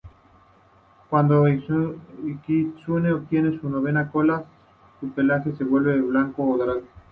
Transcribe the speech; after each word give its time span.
Cuando 1.11 1.43
un 1.43 2.41
kitsune 2.47 3.11
obtiene 3.13 3.59
su 3.59 3.69
novena 3.69 4.09
cola, 4.09 4.43
su 4.99 5.11
pelaje 5.11 5.53
se 5.53 5.63
vuelve 5.63 6.01
blanco 6.01 6.43
o 6.49 6.57
dorado. 6.57 6.81